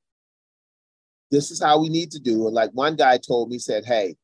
[1.30, 2.46] this is how we need to do.
[2.46, 4.16] And like one guy told me, said, Hey,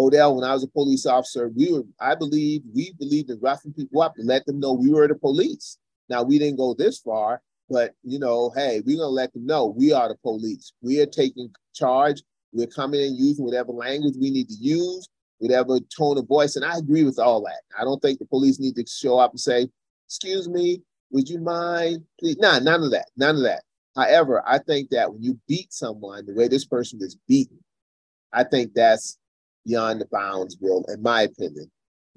[0.00, 3.72] Odell, when I was a police officer, we were, I believe, we believed in roughing
[3.72, 5.78] people up and let them know we were the police.
[6.08, 9.66] Now we didn't go this far, but you know, hey, we're gonna let them know
[9.66, 10.72] we are the police.
[10.82, 12.22] We are taking charge.
[12.52, 16.56] We're coming and using whatever language we need to use, whatever tone of voice.
[16.56, 17.60] And I agree with all that.
[17.78, 19.68] I don't think the police need to show up and say,
[20.06, 22.04] excuse me, would you mind?
[22.18, 22.38] Please.
[22.38, 23.08] Nah, none of that.
[23.16, 23.62] None of that.
[23.96, 27.58] However, I think that when you beat someone the way this person is beaten,
[28.32, 29.18] I think that's
[29.66, 31.70] beyond the bounds, Bill, in my opinion.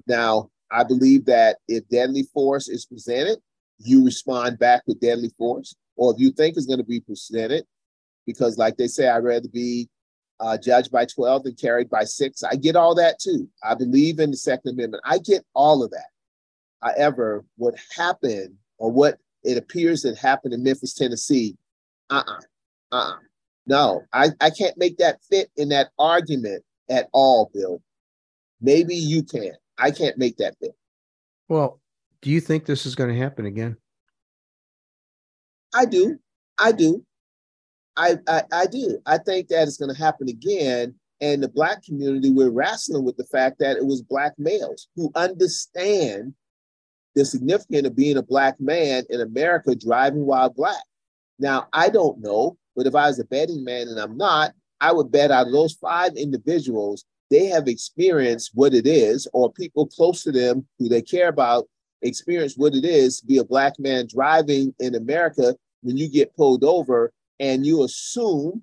[0.06, 3.38] Now, I believe that if deadly force is presented,
[3.84, 5.74] you respond back with deadly force.
[5.96, 7.64] Or if you think it's going to be presented,
[8.26, 9.88] because like they say, I'd rather be
[10.40, 12.42] uh, judged by 12 than carried by six.
[12.42, 13.48] I get all that too.
[13.62, 15.02] I believe in the Second Amendment.
[15.06, 16.06] I get all of that.
[16.82, 21.56] However, what happened or what it appears that happened in Memphis, Tennessee,
[22.10, 22.40] uh-uh,
[22.90, 23.16] uh-uh.
[23.66, 27.80] No, I, I can't make that fit in that argument at all, Bill.
[28.60, 29.52] Maybe you can.
[29.78, 30.74] I can't make that fit.
[31.48, 31.80] Well,
[32.22, 33.76] Do you think this is going to happen again?
[35.74, 36.18] I do.
[36.58, 37.04] I do.
[37.96, 38.98] I, I, I do.
[39.04, 40.94] I think that is going to happen again.
[41.20, 45.10] And the black community, we're wrestling with the fact that it was black males who
[45.14, 46.34] understand
[47.14, 50.82] the significance of being a black man in America driving while black.
[51.38, 54.92] Now, I don't know, but if I was a betting man and I'm not, I
[54.92, 59.86] would bet out of those five individuals, they have experienced what it is, or people
[59.86, 61.66] close to them who they care about
[62.02, 66.36] experience what it is to be a black man driving in America when you get
[66.36, 68.62] pulled over and you assume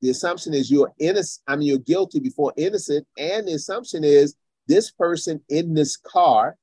[0.00, 3.06] the assumption is you're innocent, I mean, you're guilty before innocent.
[3.18, 4.36] And the assumption is
[4.68, 6.56] this person in this car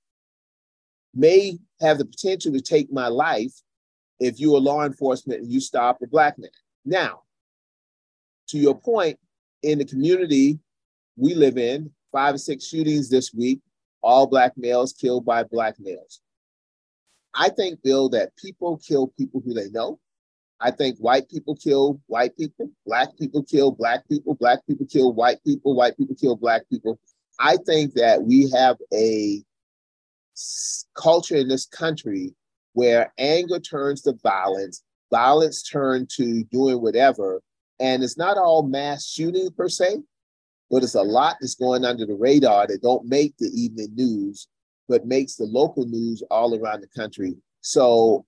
[1.16, 3.54] may have the potential to take my life
[4.20, 6.52] if you're law enforcement and you stop a black man.
[6.86, 7.24] Now,
[8.50, 9.18] to your point,
[9.64, 10.60] in the community
[11.18, 13.60] we live in, five or six shootings this week,
[14.02, 16.22] all black males killed by black males.
[17.34, 20.00] I think, Bill, that people kill people who they know.
[20.60, 25.12] I think white people kill white people, black people kill black people, black people kill
[25.14, 27.00] white people, white people kill black people.
[27.40, 29.44] I think that we have a
[30.96, 32.36] culture in this country
[32.74, 37.42] where anger turns to violence, violence turns to doing whatever.
[37.80, 39.98] And it's not all mass shooting per se,
[40.72, 44.48] but it's a lot that's going under the radar that don't make the evening news,
[44.88, 47.36] but makes the local news all around the country.
[47.60, 48.26] So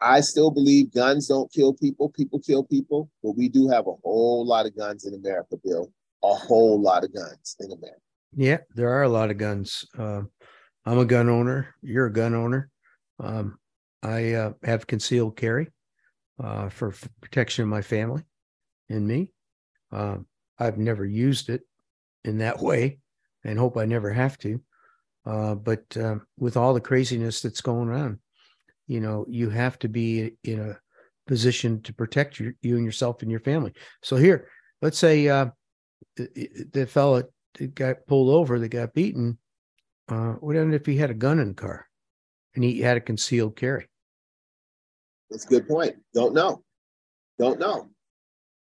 [0.00, 3.94] I still believe guns don't kill people, people kill people, but we do have a
[4.02, 5.92] whole lot of guns in America, Bill.
[6.22, 8.00] A whole lot of guns in America.
[8.34, 9.84] Yeah, there are a lot of guns.
[9.96, 10.22] Uh,
[10.86, 11.74] I'm a gun owner.
[11.82, 12.70] You're a gun owner.
[13.20, 13.58] Um,
[14.02, 15.68] I uh, have concealed carry
[16.42, 18.22] uh, for f- protection of my family
[18.88, 19.30] and me.
[19.92, 20.26] Um,
[20.58, 21.62] I've never used it
[22.24, 22.98] in that way
[23.44, 24.60] and hope I never have to.
[25.26, 28.18] Uh, but um, with all the craziness that's going on,
[28.86, 30.78] you know you have to be in a
[31.26, 33.72] position to protect your, you and yourself and your family.
[34.02, 34.48] So here
[34.82, 35.46] let's say uh
[36.16, 37.24] the, the fella
[37.74, 39.38] got pulled over that got beaten
[40.08, 41.88] uh what happened if he had a gun in the car
[42.54, 43.88] and he had a concealed carry?
[45.30, 45.96] That's a good point.
[46.12, 46.62] Don't know.
[47.38, 47.88] Don't know.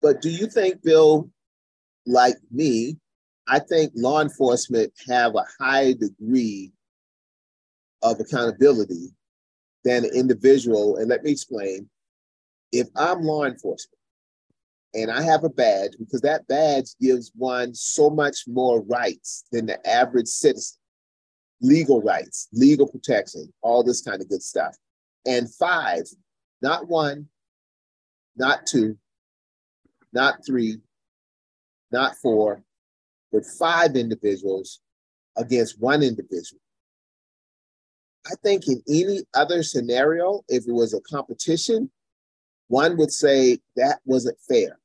[0.01, 1.29] But do you think bill
[2.05, 2.97] like me
[3.47, 6.71] i think law enforcement have a high degree
[8.05, 9.09] of accountability
[9.85, 10.97] than an individual.
[10.97, 11.89] And let me explain.
[12.71, 13.99] If I'm law enforcement
[14.93, 19.65] and I have a badge, because that badge gives one so much more rights than
[19.65, 20.77] the average citizen
[21.61, 24.75] legal rights, legal protection, all this kind of good stuff.
[25.25, 26.03] And five,
[26.61, 27.27] not one,
[28.35, 28.97] not two,
[30.11, 30.79] not three,
[31.91, 32.61] not four,
[33.31, 34.81] but five individuals
[35.37, 36.61] against one individual.
[38.25, 41.91] I think in any other scenario, if it was a competition,
[42.67, 44.79] one would say that wasn't fair.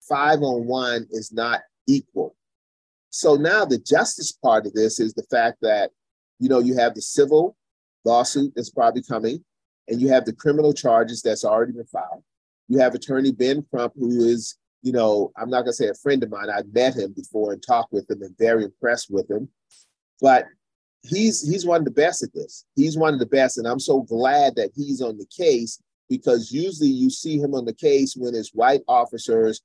[0.00, 2.36] Five on one is not equal.
[3.10, 5.90] So now the justice part of this is the fact that,
[6.38, 7.56] you know, you have the civil
[8.04, 9.44] lawsuit that's probably coming,
[9.88, 12.22] and you have the criminal charges that's already been filed.
[12.68, 16.22] You have attorney Ben Crump, who is, you know, I'm not to say a friend
[16.22, 16.48] of mine.
[16.50, 19.48] I've met him before and talked with him and very impressed with him.
[20.20, 20.46] But
[21.02, 22.64] he's he's one of the best at this.
[22.76, 26.50] He's one of the best, and I'm so glad that he's on the case because
[26.50, 29.62] usually you see him on the case when it's white officers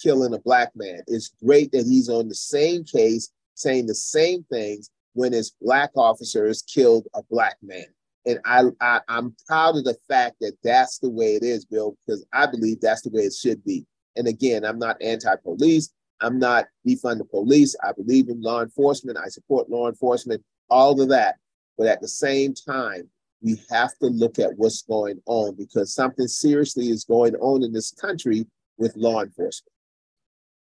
[0.00, 1.02] killing a black man.
[1.06, 5.90] It's great that he's on the same case saying the same things when it's black
[5.96, 7.86] officers killed a black man.
[8.24, 11.96] And I, I I'm proud of the fact that that's the way it is, Bill,
[12.06, 13.84] because I believe that's the way it should be.
[14.18, 15.90] And again, I'm not anti-police.
[16.20, 17.76] I'm not defund the police.
[17.82, 19.16] I believe in law enforcement.
[19.16, 21.36] I support law enforcement all of that.
[21.78, 23.08] But at the same time,
[23.40, 27.72] we have to look at what's going on because something seriously is going on in
[27.72, 29.72] this country with law enforcement.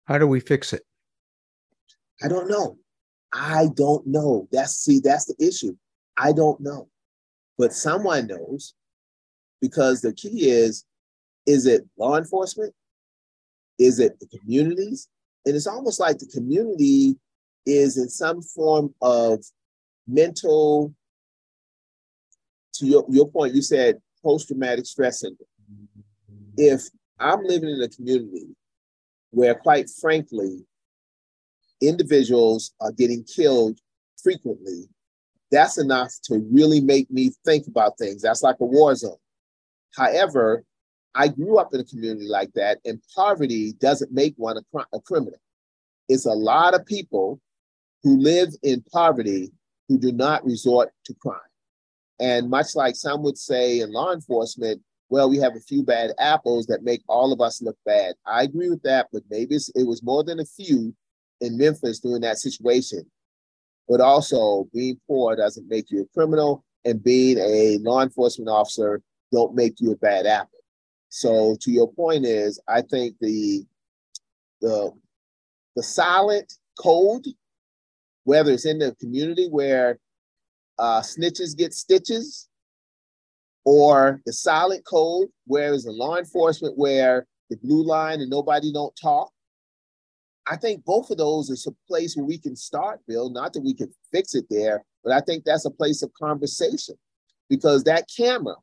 [0.05, 0.83] How do we fix it?
[2.23, 2.77] I don't know.
[3.33, 4.47] I don't know.
[4.53, 5.75] That's see, that's the issue.
[6.17, 6.87] I don't know.
[7.57, 8.75] But someone knows
[9.59, 10.85] because the key is
[11.45, 12.73] is it law enforcement?
[13.83, 15.09] Is it the communities?
[15.45, 17.17] And it's almost like the community
[17.65, 19.43] is in some form of
[20.07, 20.93] mental,
[22.75, 25.47] to your, your point, you said post traumatic stress syndrome.
[26.55, 26.83] If
[27.19, 28.55] I'm living in a community
[29.31, 30.65] where, quite frankly,
[31.81, 33.79] individuals are getting killed
[34.23, 34.87] frequently,
[35.51, 38.21] that's enough to really make me think about things.
[38.21, 39.17] That's like a war zone.
[39.95, 40.63] However,
[41.15, 44.99] I grew up in a community like that, and poverty doesn't make one a, a
[45.01, 45.39] criminal.
[46.09, 47.39] It's a lot of people
[48.03, 49.51] who live in poverty
[49.87, 51.39] who do not resort to crime.
[52.19, 56.11] And much like some would say in law enforcement, well, we have a few bad
[56.19, 58.15] apples that make all of us look bad.
[58.25, 60.95] I agree with that, but maybe it was more than a few
[61.41, 63.05] in Memphis during that situation.
[63.87, 69.01] But also, being poor doesn't make you a criminal, and being a law enforcement officer
[69.31, 70.62] don't make you a bad apple.
[71.15, 73.63] So, to your point, is I think the
[74.61, 74.91] the
[75.75, 77.27] the silent code,
[78.23, 79.99] whether it's in the community where
[80.79, 82.49] uh, snitches get stitches,
[83.63, 88.73] or the silent code, where is the law enforcement where the blue line and nobody
[88.73, 89.31] don't talk.
[90.47, 93.29] I think both of those is a place where we can start, Bill.
[93.29, 96.95] Not that we can fix it there, but I think that's a place of conversation
[97.51, 98.55] because that camera,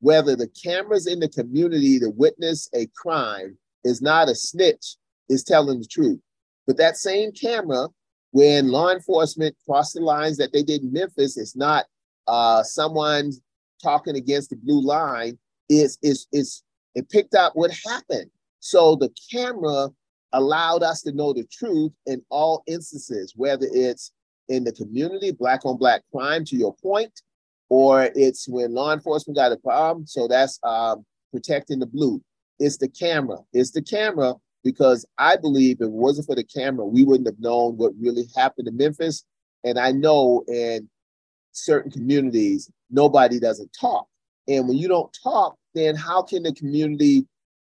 [0.00, 4.96] whether the cameras in the community to witness a crime is not a snitch,
[5.28, 6.20] is telling the truth.
[6.66, 7.88] But that same camera,
[8.32, 11.86] when law enforcement crossed the lines that they did in Memphis, it's not
[12.26, 13.32] uh, someone
[13.82, 15.38] talking against the blue line.
[15.68, 16.62] Is is is
[16.94, 18.30] it picked up what happened?
[18.60, 19.88] So the camera
[20.32, 24.12] allowed us to know the truth in all instances, whether it's
[24.48, 27.22] in the community, black on black crime, to your point,
[27.70, 30.06] or it's when law enforcement got a problem.
[30.06, 32.20] So that's um, protecting the blue.
[32.58, 33.38] It's the camera.
[33.54, 37.40] It's the camera because I believe if it wasn't for the camera, we wouldn't have
[37.40, 39.24] known what really happened in Memphis.
[39.64, 40.90] And I know in
[41.52, 44.06] certain communities, nobody doesn't talk.
[44.48, 47.26] And when you don't talk, then how can the community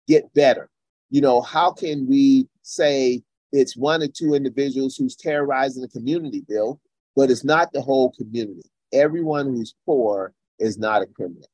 [0.07, 0.69] get better?
[1.09, 6.43] You know, how can we say it's one or two individuals who's terrorizing the community,
[6.47, 6.79] Bill,
[7.15, 8.69] but it's not the whole community.
[8.93, 11.47] Everyone who's poor is not a criminal.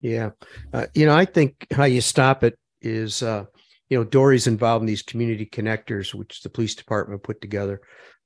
[0.00, 0.30] Yeah.
[0.72, 3.44] Uh, you know, I think how you stop it is, uh,
[3.88, 7.80] you know, Dory's involved in these community connectors, which the police department put together,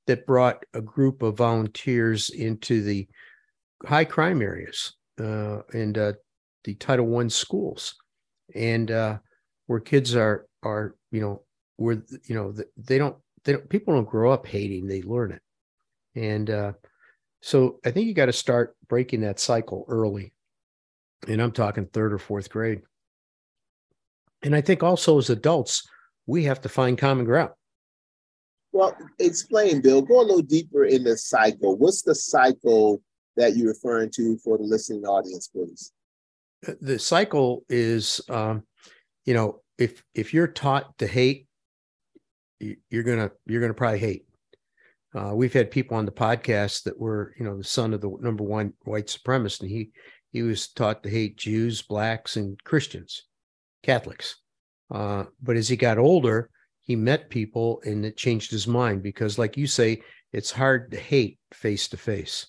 [0.07, 3.07] that brought a group of volunteers into the
[3.85, 6.13] high crime areas uh, and uh,
[6.63, 7.95] the Title One schools,
[8.53, 9.17] and uh,
[9.67, 11.41] where kids are are you know
[11.77, 15.41] where you know they don't they don't people don't grow up hating they learn it
[16.15, 16.73] and uh,
[17.43, 20.33] so i think you got to start breaking that cycle early.
[21.27, 22.81] And i'm talking third or fourth grade.
[24.43, 25.87] And i think also as adults
[26.25, 27.51] we have to find common ground.
[28.71, 31.77] Well explain bill go a little deeper in the cycle.
[31.77, 33.01] What's the cycle
[33.35, 35.91] that you're referring to for the listening audience please?
[36.65, 38.63] Uh, the cycle is um,
[39.25, 41.47] you know if if you're taught to hate
[42.89, 44.25] you're gonna you're gonna probably hate.
[45.15, 48.11] Uh, we've had people on the podcast that were, you know, the son of the
[48.19, 49.91] number one white supremacist, and he
[50.31, 53.25] he was taught to hate Jews, blacks, and Christians,
[53.83, 54.37] Catholics.
[54.89, 56.49] Uh, but as he got older,
[56.81, 60.97] he met people, and it changed his mind because, like you say, it's hard to
[60.97, 62.47] hate face to face.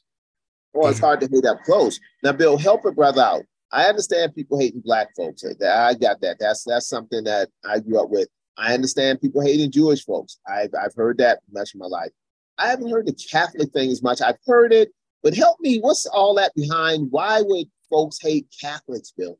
[0.72, 2.00] Well, it's hard to hate up close.
[2.22, 3.42] Now, Bill, help a brother out.
[3.70, 5.44] I understand people hating black folks.
[5.44, 6.38] I got that.
[6.40, 8.28] That's that's something that I grew up with.
[8.56, 10.38] I understand people hating Jewish folks.
[10.48, 12.10] I've, I've heard that much of my life.
[12.58, 14.20] I haven't heard the Catholic thing as much.
[14.20, 15.78] I've heard it, but help me.
[15.80, 17.08] What's all that behind?
[17.10, 19.38] Why would folks hate Catholics, Bill?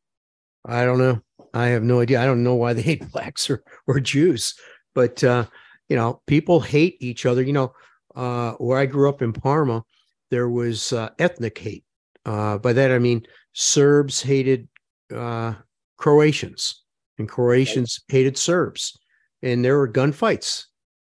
[0.67, 1.21] I don't know.
[1.53, 2.21] I have no idea.
[2.21, 4.55] I don't know why they hate blacks or, or Jews,
[4.95, 5.47] but, uh,
[5.89, 7.43] you know, people hate each other.
[7.43, 7.73] You know,
[8.15, 9.85] uh, where I grew up in Parma,
[10.31, 11.85] there was uh, ethnic hate.
[12.25, 13.23] Uh, by that, I mean
[13.53, 14.69] Serbs hated
[15.15, 15.55] uh,
[15.99, 16.83] Croatians
[17.19, 18.99] and Croatians hated Serbs
[19.45, 20.65] and there were gunfights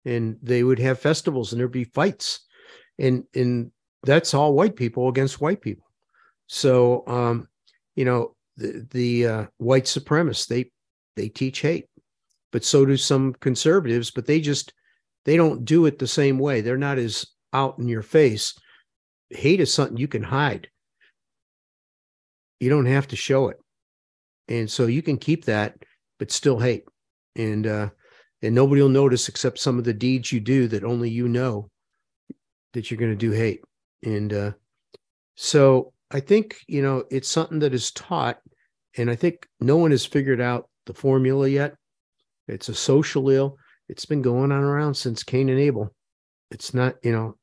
[0.05, 2.41] and they would have festivals and there'd be fights.
[2.99, 3.71] And and
[4.03, 5.87] that's all white people against white people.
[6.47, 7.49] So um
[7.97, 10.71] you know the the uh, white supremacists they
[11.17, 11.87] they teach hate
[12.53, 14.73] but so do some conservatives but they just
[15.25, 16.61] they don't do it the same way.
[16.61, 18.55] They're not as out in your face.
[19.31, 20.69] Hate is something you can hide.
[22.61, 23.59] You don't have to show it.
[24.49, 25.77] And so you can keep that
[26.19, 26.85] but still hate.
[27.37, 27.89] And uh
[28.45, 31.71] and nobody will notice except some of the deeds you do that only you know
[32.75, 33.63] that you're going to do hate.
[34.05, 34.53] And uh,
[35.35, 38.39] so i think you know it's something that is taught
[38.97, 41.75] and i think no one has figured out the formula yet.
[42.47, 43.57] It's a social ill.
[43.89, 45.95] It's been going on around since cain and abel.
[46.51, 47.37] It's not you know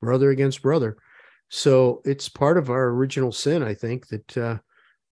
[0.00, 0.96] brother against brother.
[1.50, 4.58] So it's part of our original sin i think that uh,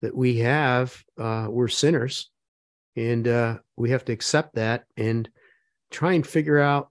[0.00, 2.30] that we have uh, we're sinners.
[2.96, 5.28] And uh, we have to accept that and
[5.90, 6.88] try and figure out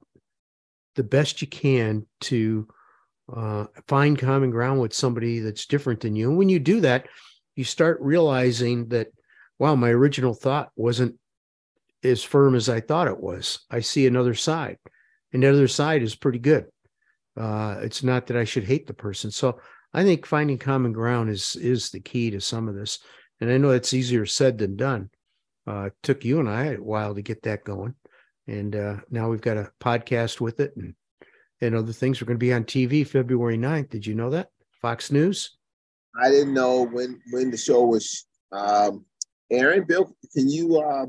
[0.95, 2.67] the best you can to
[3.33, 6.27] uh, find common ground with somebody that's different than you.
[6.27, 7.07] And when you do that,
[7.55, 9.07] you start realizing that,
[9.57, 11.15] wow, my original thought wasn't
[12.03, 13.65] as firm as I thought it was.
[13.71, 14.77] I see another side,
[15.31, 16.65] and the other side is pretty good.
[17.39, 19.31] Uh, it's not that I should hate the person.
[19.31, 19.61] So
[19.93, 22.99] I think finding common ground is is the key to some of this.
[23.39, 25.09] And I know it's easier said than done.
[25.71, 27.95] Uh, took you and I a while to get that going,
[28.45, 30.95] and uh, now we've got a podcast with it and
[31.61, 32.19] and other things.
[32.19, 33.89] We're going to be on TV February 9th.
[33.89, 34.49] Did you know that?
[34.81, 35.57] Fox News.
[36.21, 39.05] I didn't know when when the show was um,
[39.49, 39.85] airing.
[39.85, 41.05] Bill, can you uh,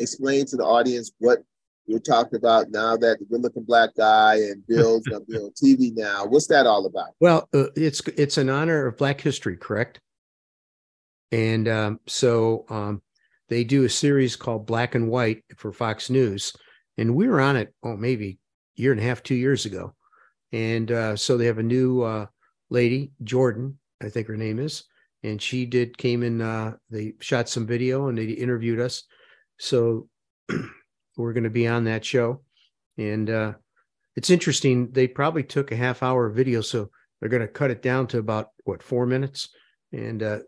[0.00, 1.44] explain to the audience what
[1.86, 5.50] we're talking about now that the good looking black guy and Bill's gonna be on
[5.62, 6.26] TV now.
[6.26, 7.10] What's that all about?
[7.20, 10.00] Well, uh, it's it's an honor of Black History, correct?
[11.30, 13.02] And um, so um,
[13.50, 16.54] they do a series called Black and White for Fox News,
[16.96, 17.74] and we were on it.
[17.82, 18.38] Oh, maybe
[18.78, 19.94] a year and a half, two years ago.
[20.52, 22.26] And uh, so they have a new uh,
[22.70, 24.84] lady, Jordan, I think her name is,
[25.24, 26.40] and she did came in.
[26.40, 29.02] Uh, they shot some video and they interviewed us.
[29.58, 30.08] So
[31.16, 32.42] we're going to be on that show,
[32.96, 33.52] and uh,
[34.14, 34.92] it's interesting.
[34.92, 38.18] They probably took a half hour video, so they're going to cut it down to
[38.18, 39.48] about what four minutes.
[39.92, 40.38] And uh,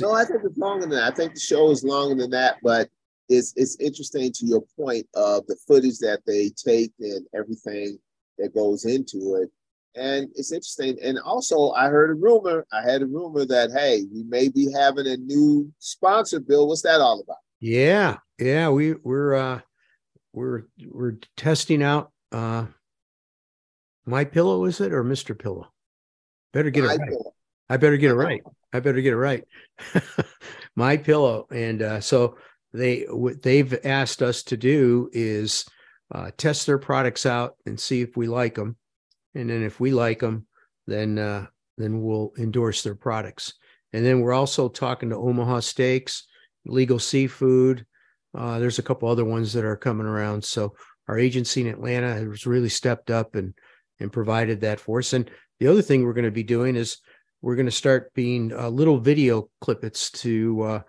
[0.00, 1.12] no, I think it's longer than that.
[1.12, 2.88] I think the show is longer than that, but
[3.28, 7.98] it's it's interesting to your point of the footage that they take and everything
[8.38, 9.50] that goes into it.
[9.94, 10.96] And it's interesting.
[11.02, 12.66] And also, I heard a rumor.
[12.72, 16.40] I had a rumor that hey, we may be having a new sponsor.
[16.40, 17.38] Bill, what's that all about?
[17.60, 19.60] Yeah, yeah, we we're uh,
[20.32, 22.66] we're we're testing out uh
[24.04, 25.66] my pillow is it or mr pillow
[26.52, 27.34] better get my it right pillow.
[27.68, 28.42] I better get it right.
[28.72, 29.44] i better get it right.
[30.76, 31.46] My pillow.
[31.50, 32.36] And uh so
[32.72, 35.64] they what they've asked us to do is
[36.14, 38.76] uh, test their products out and see if we like them
[39.34, 40.46] and then if we like them
[40.86, 41.46] then uh
[41.76, 43.54] then we'll endorse their products.
[43.92, 46.26] And then we're also talking to omaha steaks
[46.66, 47.86] legal seafood.
[48.36, 50.44] Uh, there's a couple other ones that are coming around.
[50.44, 50.74] So
[51.08, 53.54] our agency in Atlanta has really stepped up and
[54.00, 55.12] and provided that for us.
[55.12, 56.98] And the other thing we're going to be doing is
[57.42, 60.82] we're going to start being uh, little video clippets to uh,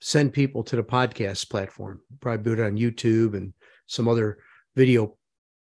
[0.00, 2.00] send people to the podcast platform.
[2.20, 3.52] Probably do it on YouTube and
[3.86, 4.38] some other
[4.76, 5.16] video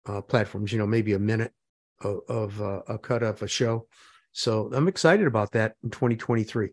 [0.07, 0.71] uh, platforms.
[0.71, 1.53] You know, maybe a minute
[2.01, 3.87] of, of uh, a cut of a show.
[4.31, 6.69] So I'm excited about that in 2023.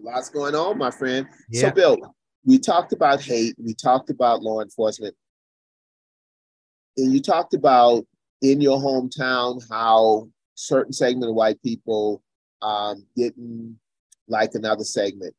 [0.00, 1.26] Lots going on, my friend.
[1.50, 1.60] Yeah.
[1.62, 1.98] So, Bill,
[2.44, 5.14] we talked about hate, we talked about law enforcement,
[6.96, 8.06] and you talked about
[8.40, 10.28] in your hometown how
[10.60, 12.22] certain segment of white people
[12.62, 13.78] um, didn't
[14.28, 15.34] like another segment.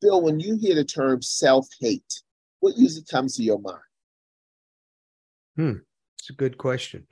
[0.00, 2.22] Bill, when you hear the term self-hate,
[2.60, 3.78] what usually comes to your mind?
[5.56, 5.72] Hmm,
[6.18, 7.06] it's a good question.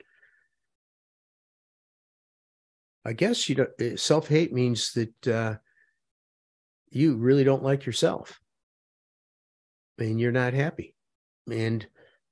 [3.03, 5.55] I guess you know eh, self-hate means that uh,
[6.89, 8.39] you really don't like yourself
[9.99, 10.95] and you're not happy.
[11.51, 11.85] And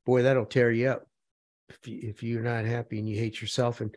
[0.06, 1.08] boy, that'll tear you up
[1.70, 3.82] if, you, if you're not happy and you hate yourself.
[3.82, 3.96] And,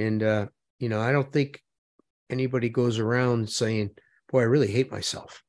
[0.00, 0.46] and, uh,
[0.78, 1.62] you know, I don't think
[2.28, 3.90] anybody goes around saying,
[4.30, 5.42] boy, I really hate myself.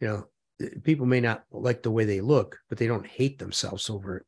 [0.00, 3.90] You know, people may not like the way they look, but they don't hate themselves
[3.90, 4.26] over it.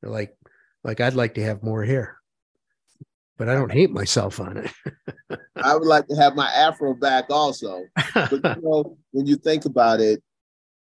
[0.00, 0.36] They're like,
[0.84, 2.20] like I'd like to have more hair
[3.40, 4.70] but I don't hate myself on it.
[5.56, 7.84] I would like to have my afro back also.
[8.12, 10.22] But you know, when you think about it,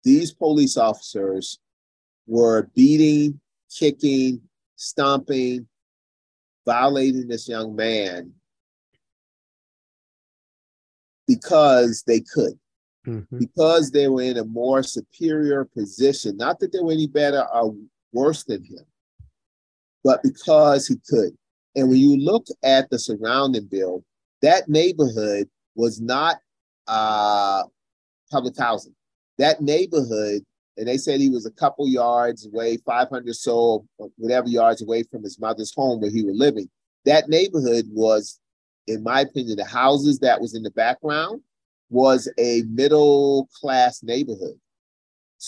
[0.05, 1.59] these police officers
[2.27, 3.41] were beating,
[3.75, 4.43] kicking,
[4.77, 5.67] stomping,
[6.65, 8.33] violating this young man
[11.27, 12.59] because they could.
[13.07, 13.39] Mm-hmm.
[13.39, 16.37] Because they were in a more superior position.
[16.39, 17.75] Not that they were any better or
[18.13, 18.85] worse than him,
[20.03, 21.37] but because he could.
[21.77, 24.05] And when you look at the surrounding bill,
[24.41, 26.37] that neighborhood was not
[26.87, 27.65] uh,
[28.31, 28.95] public housing.
[29.39, 30.45] That neighborhood,
[30.77, 35.23] and they said he was a couple yards away, 500 so whatever yards away from
[35.23, 36.69] his mother's home where he was living.
[37.05, 38.41] That neighborhood was,
[38.87, 41.43] in my opinion, the houses that was in the background
[41.91, 44.59] was a middle class neighborhood.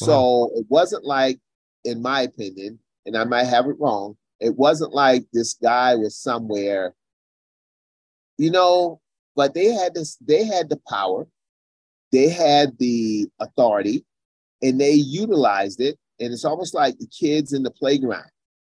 [0.01, 0.07] Wow.
[0.07, 1.41] So it wasn't like,
[1.85, 6.17] in my opinion, and I might have it wrong, it wasn't like this guy was
[6.17, 6.95] somewhere,
[8.39, 9.01] you know,
[9.35, 11.27] but they had this, they had the power,
[12.13, 14.05] they had the authority,
[14.63, 15.99] and they utilized it.
[16.21, 18.31] And it's almost like the kids in the playground.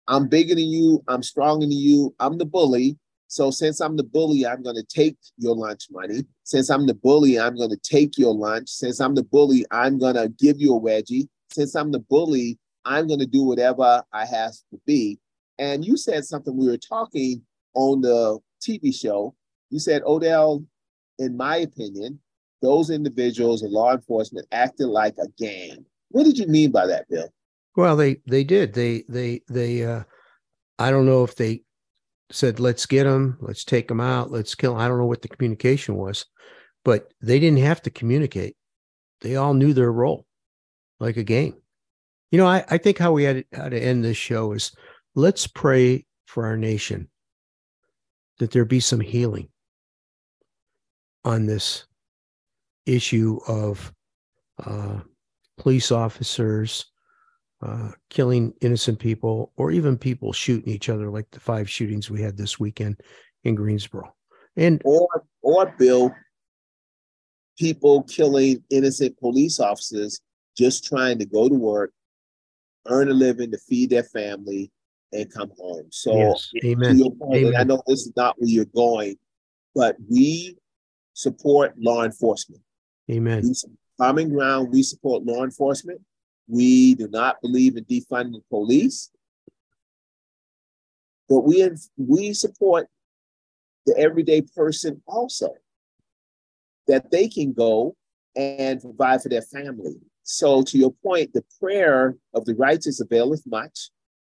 [0.09, 2.99] I'm bigger than you, I'm stronger than you, I'm the bully.
[3.29, 6.25] So since I'm the bully, I'm going to take your lunch money.
[6.43, 8.69] Since I'm the bully, I'm going to take your lunch.
[8.69, 11.29] Since I'm the bully, I'm going to give you a wedgie.
[11.53, 15.21] Since I'm the bully, I'm going to do whatever I have to be.
[15.61, 17.43] And you said something we were talking
[17.75, 19.37] on the TV show.
[19.71, 20.65] You said, Odell,
[21.21, 22.19] in my opinion,
[22.63, 25.85] those individuals in law enforcement acted like a gang.
[26.11, 27.29] What did you mean by that, Bill?
[27.77, 28.75] Well, they they did.
[28.75, 30.03] They they they uh
[30.79, 31.63] I don't know if they
[32.33, 35.23] said, let's get them, let's take them out, let's kill 'em." I don't know what
[35.23, 36.27] the communication was,
[36.85, 38.57] but they didn't have to communicate.
[39.21, 40.27] They all knew their role
[40.99, 41.55] like a game.
[42.31, 44.73] You know, I, I think how we had, had to end this show is
[45.15, 47.09] let's pray for our nation
[48.39, 49.49] that there be some healing
[51.25, 51.85] on this
[52.91, 53.93] issue of
[54.65, 55.01] uh,
[55.59, 56.87] police officers
[57.63, 62.23] uh, killing innocent people or even people shooting each other, like the five shootings we
[62.23, 63.01] had this weekend
[63.45, 64.15] in Greensboro.
[64.57, 65.09] And or
[65.43, 66.15] or Bill,
[67.59, 70.21] people killing innocent police officers
[70.57, 71.93] just trying to go to work,
[72.87, 74.71] earn a living to feed their family,
[75.13, 75.87] and come home.
[75.91, 76.51] So, Yes.
[76.53, 76.99] to Amen.
[76.99, 79.17] your point, and I know this is not where you're going,
[79.75, 80.57] but we
[81.15, 82.63] support law enforcement.
[83.11, 83.43] Amen.
[83.43, 83.55] We
[84.01, 84.71] common ground.
[84.73, 86.01] We support law enforcement.
[86.49, 89.11] We do not believe in defunding police,
[91.29, 92.89] but we we support
[93.87, 95.55] the everyday person also
[96.89, 97.97] that they can go
[98.37, 99.97] and provide for their family.
[100.23, 103.91] So, to your point, the prayer of the righteous availeth much,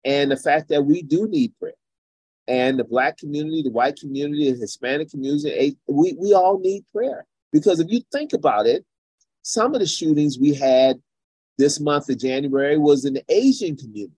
[0.04, 1.74] and the fact that we do need prayer,
[2.48, 6.84] and the black community, the white community, the Hispanic community, eh, we we all need
[6.92, 8.84] prayer because if you think about it,
[9.42, 11.00] some of the shootings we had
[11.58, 14.16] this month of January was in the Asian community.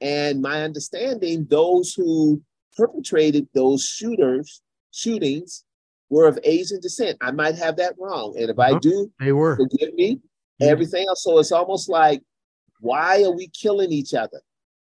[0.00, 2.42] And my understanding, those who
[2.76, 4.60] perpetrated those shooters,
[4.92, 5.64] shootings
[6.10, 7.16] were of Asian descent.
[7.20, 8.34] I might have that wrong.
[8.38, 9.56] And if I do, They were.
[9.56, 10.20] forgive me,
[10.60, 10.68] Yeah.
[10.68, 11.22] everything else.
[11.24, 12.22] So it's almost like,
[12.80, 14.42] why are we killing each other?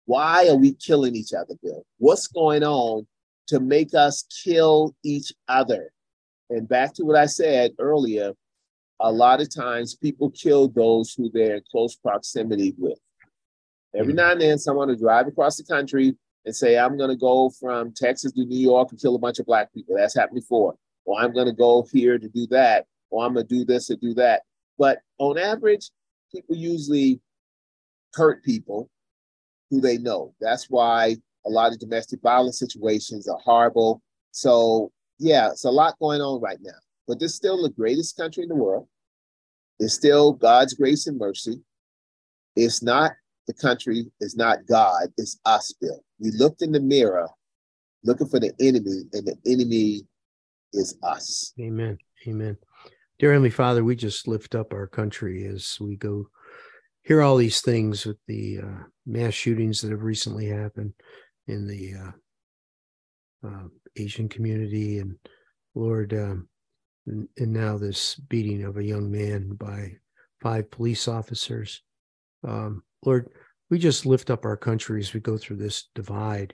[0.05, 1.83] Why are we killing each other, Bill?
[1.97, 3.07] What's going on
[3.47, 5.91] to make us kill each other?
[6.49, 8.33] And back to what I said earlier,
[8.99, 12.99] a lot of times people kill those who they're in close proximity with.
[13.95, 14.17] Every Mhm.
[14.17, 17.49] now and then, someone will drive across the country and say, I'm going to go
[17.49, 19.95] from Texas to New York and kill a bunch of black people.
[19.95, 20.75] That's happened before.
[21.05, 22.85] Or I'm going to go here to do that.
[23.09, 24.43] Or I'm going to do this or do that.
[24.77, 25.89] But on average,
[26.31, 27.19] people usually
[28.13, 28.89] hurt people
[29.69, 30.33] who they know.
[30.39, 34.01] That's why a lot of domestic violence situations are horrible.
[34.31, 36.71] So, yeah, it's a lot going on right now.
[37.07, 38.87] But this is still the greatest country in the world.
[39.79, 41.61] It's still God's grace and mercy.
[42.55, 43.11] It's not
[43.47, 46.03] the country, it's not God, it's us, Bill.
[46.19, 47.27] We looked in the mirror
[48.03, 50.01] looking for the enemy, and the enemy
[50.73, 51.53] is us.
[51.59, 51.97] Amen.
[52.27, 52.57] Amen.
[53.17, 56.27] Dear Heavenly Father, we just lift up our country as we go
[57.03, 60.93] hear all these things with the uh, mass shootings that have recently happened
[61.47, 63.67] in the uh, uh,
[63.99, 65.15] Asian community, and
[65.75, 66.47] Lord, um,
[67.07, 69.93] and, and now this beating of a young man by
[70.41, 71.81] five police officers.
[72.47, 73.29] Um, Lord,
[73.69, 76.53] we just lift up our country as we go through this divide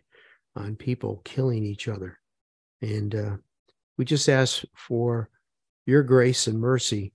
[0.55, 2.19] on people killing each other,
[2.81, 3.35] and uh,
[3.97, 5.29] we just ask for
[5.85, 7.13] your grace and mercy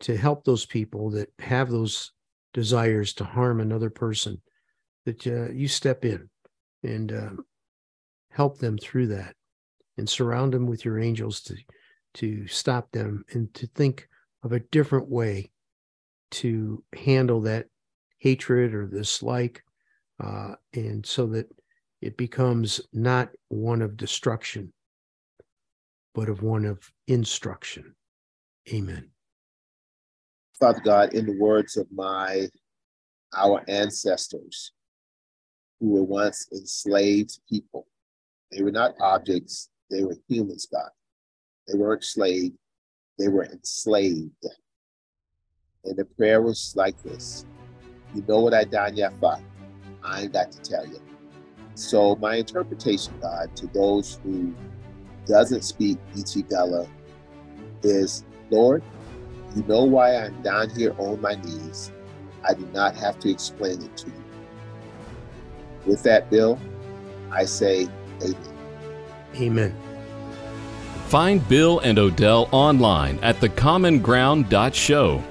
[0.00, 2.12] to help those people that have those
[2.52, 4.40] desires to harm another person
[5.04, 6.28] that uh, you step in
[6.82, 7.30] and uh,
[8.30, 9.34] help them through that
[9.98, 11.56] and surround them with your angels to
[12.14, 14.08] to stop them and to think
[14.42, 15.50] of a different way
[16.30, 17.66] to handle that
[18.18, 19.62] hatred or dislike
[20.22, 21.46] uh, and so that
[22.00, 24.72] it becomes not one of destruction
[26.16, 27.94] but of one of instruction.
[28.72, 29.10] Amen.
[30.58, 32.48] Father God, in the words of my
[33.36, 34.72] our ancestors
[35.78, 37.86] who were once enslaved people,
[38.50, 40.90] they were not objects, they were humans, God.
[41.66, 42.52] They weren't slave,
[43.18, 44.46] they were enslaved.
[45.84, 47.44] And the prayer was like this
[48.14, 49.38] You know what I done for?
[50.02, 50.98] I ain't got to tell you.
[51.74, 54.54] So my interpretation, God, to those who
[55.26, 56.88] doesn't speak Ichigala
[57.82, 58.82] is, Lord,
[59.54, 61.90] you know why I'm down here on my knees.
[62.48, 64.24] I do not have to explain it to you.
[65.84, 66.58] With that, Bill,
[67.30, 67.88] I say
[68.22, 68.55] amen.
[69.40, 69.74] Amen.
[71.06, 75.22] Find Bill and Odell online at thecommonground.show.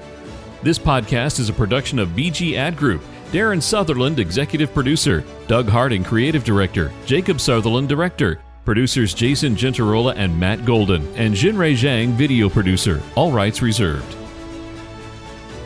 [0.62, 3.02] This podcast is a production of BG Ad Group.
[3.30, 5.24] Darren Sutherland, executive producer.
[5.48, 6.92] Doug Harding, creative director.
[7.04, 8.40] Jacob Sutherland, director.
[8.64, 11.06] Producers Jason Gentarola and Matt Golden.
[11.14, 13.02] And Jinrei Zhang, video producer.
[13.14, 14.16] All rights reserved.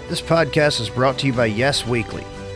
[0.09, 2.25] This podcast is brought to you by Yes Weekly,